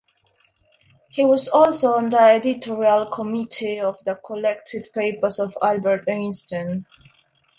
He 1.09 1.23
was 1.25 1.47
also 1.47 1.89
on 1.91 2.09
the 2.09 2.19
editorial 2.19 3.05
committee 3.05 3.79
of 3.79 4.03
the 4.03 4.15
Collected 4.15 4.87
Papers 4.95 5.37
of 5.37 5.55
Albert 5.61 6.09
Einstein. 6.09 6.87